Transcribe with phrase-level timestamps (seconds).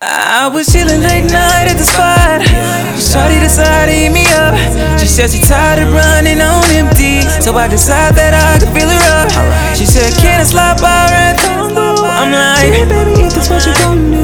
[0.00, 2.46] I was chillin' late night at the spot.
[2.94, 4.54] Shorty decided to hit me up.
[5.00, 7.22] She said she tired of running on empty.
[7.42, 9.76] So I decided that I could fill her up.
[9.76, 11.38] She said, Can I slide by and
[12.18, 14.17] I'm like, baby, if that's what you gon' do.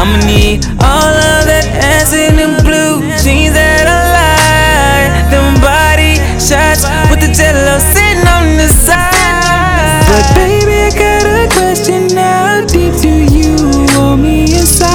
[0.00, 5.12] I'ma need all of that ass in them blue jeans that I like.
[5.28, 10.08] Them body shots with the jello sitting on the side.
[10.08, 12.08] But baby, I got a question.
[12.16, 13.52] How deep do you
[13.92, 14.88] want me inside?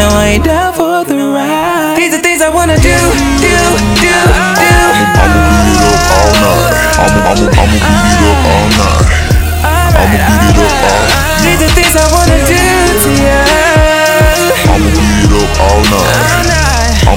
[0.00, 2.00] No, I ain't down for the ride.
[2.00, 2.96] These are things I wanna do,
[3.44, 3.60] do,
[4.00, 4.16] do,
[4.56, 4.72] do.
[5.20, 6.72] I'ma beat it all night.
[6.96, 7.76] I'ma, I'ma, I'ma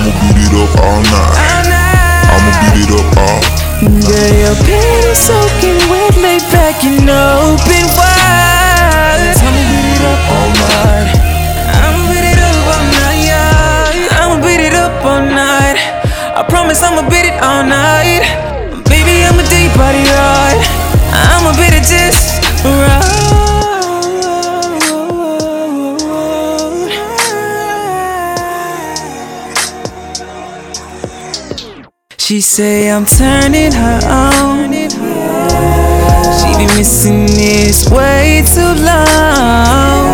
[0.09, 1.37] I'ma beat it up all night.
[2.33, 3.37] I'ma beat it up all.
[3.37, 4.09] night.
[4.09, 9.37] Girl, your panties soaking wet, lay back and open wide.
[9.37, 11.13] I'ma beat it up all night.
[11.77, 13.29] I'ma beat it up all night.
[14.17, 15.77] I'ma beat it up all night.
[16.33, 18.25] I promise I'ma beat it all night.
[18.89, 20.57] Baby, I'm a deep body ride.
[21.13, 22.48] I'ma beat it just
[32.29, 34.71] She say I'm turning her on.
[34.71, 40.13] She been missing this way too long.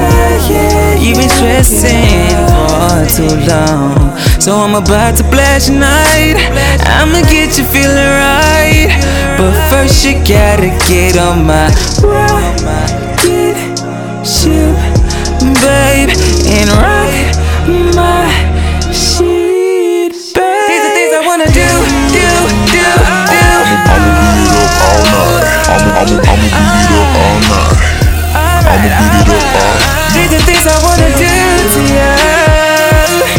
[0.96, 4.16] You been stressing for too long.
[4.40, 6.40] So I'm about to blast your night.
[6.88, 8.96] I'ma get you feeling right.
[9.38, 11.68] But first you gotta get on my
[12.00, 13.60] rocket
[14.24, 14.72] ship,
[15.60, 15.95] babe,
[26.06, 27.82] I'ma, I'ma, beat it up all night.
[28.38, 29.74] I'ma beat it up all.
[30.14, 32.14] These are things I wanna do to you.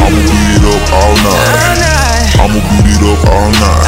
[0.02, 2.26] I'ma beat it up all night.
[2.42, 3.86] I'ma beat it up all night.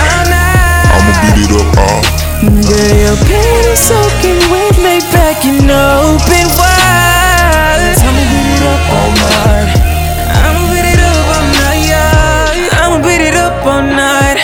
[0.94, 1.98] I'ma beat it up all.
[1.98, 2.70] night.
[2.70, 7.98] Girl, your panties soaking wet, lay back and open wide.
[7.98, 9.74] I'ma beat it up all night.
[10.38, 11.90] I'ma beat it up all night.
[12.78, 14.38] I'ma beat it up all night.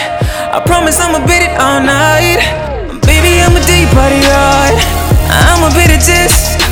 [0.51, 2.34] I promise I'ma beat it all night.
[6.06, 6.63] Baby,